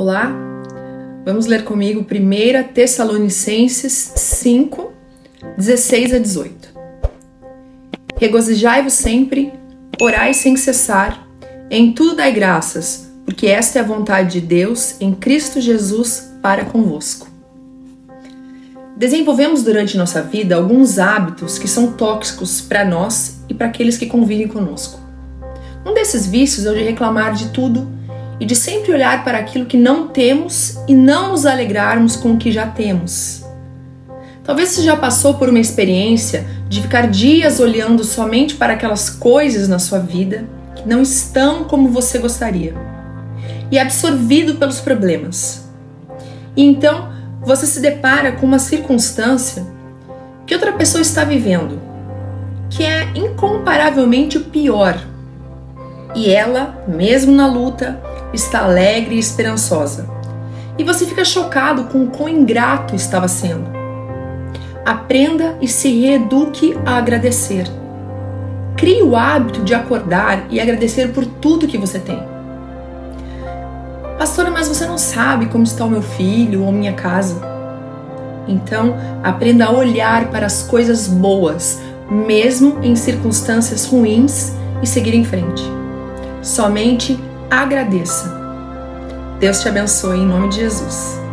[0.00, 0.32] Olá,
[1.24, 4.92] vamos ler comigo 1 Tessalonicenses 5,
[5.56, 6.68] 16 a 18.
[8.16, 9.52] Regozijai-vos sempre,
[10.00, 11.26] orai sem cessar,
[11.68, 16.64] em tudo dai graças, porque esta é a vontade de Deus em Cristo Jesus para
[16.64, 17.26] convosco.
[18.96, 24.06] Desenvolvemos durante nossa vida alguns hábitos que são tóxicos para nós e para aqueles que
[24.06, 25.00] convivem conosco.
[25.84, 27.97] Um desses vícios é o de reclamar de tudo
[28.40, 32.36] e de sempre olhar para aquilo que não temos e não nos alegrarmos com o
[32.36, 33.44] que já temos.
[34.44, 39.68] Talvez você já passou por uma experiência de ficar dias olhando somente para aquelas coisas
[39.68, 42.74] na sua vida que não estão como você gostaria
[43.70, 45.68] e absorvido pelos problemas.
[46.56, 49.66] E então você se depara com uma circunstância
[50.46, 51.80] que outra pessoa está vivendo,
[52.70, 54.98] que é incomparavelmente pior.
[56.14, 58.00] E ela, mesmo na luta,
[58.32, 60.08] está alegre e esperançosa.
[60.76, 63.66] E você fica chocado com o quão ingrato estava sendo.
[64.84, 67.66] Aprenda e se reeduque a agradecer.
[68.76, 72.22] Crie o hábito de acordar e agradecer por tudo que você tem.
[74.18, 77.40] Pastora, mas você não sabe como está o meu filho ou minha casa.
[78.46, 85.24] Então, aprenda a olhar para as coisas boas, mesmo em circunstâncias ruins, e seguir em
[85.24, 85.62] frente.
[86.42, 87.18] Somente
[87.50, 88.36] agradeça.
[89.38, 91.27] Deus te abençoe em nome de Jesus.